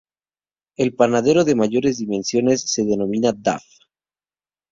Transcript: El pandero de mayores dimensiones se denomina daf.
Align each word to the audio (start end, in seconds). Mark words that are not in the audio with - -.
El 0.77 0.95
pandero 0.95 1.43
de 1.43 1.53
mayores 1.53 1.99
dimensiones 1.99 2.61
se 2.71 2.83
denomina 2.83 3.33
daf. 3.37 3.63